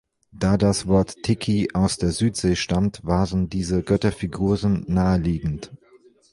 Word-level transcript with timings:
Da 0.31 0.57
das 0.57 0.87
Wort 0.87 1.17
"Tiki" 1.21 1.69
aus 1.75 1.97
der 1.97 2.09
Südsee 2.09 2.55
stammt, 2.55 3.01
waren 3.05 3.49
diese 3.49 3.83
Götterfiguren 3.83 4.83
naheliegend. 4.87 5.73